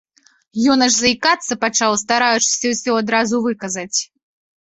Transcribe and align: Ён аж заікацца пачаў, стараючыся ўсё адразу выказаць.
Ён 0.75 0.79
аж 0.85 0.93
заікацца 1.01 1.57
пачаў, 1.65 1.91
стараючыся 2.03 2.71
ўсё 2.73 2.91
адразу 3.01 3.35
выказаць. 3.47 3.99